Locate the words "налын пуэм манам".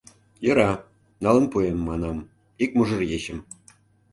1.23-2.17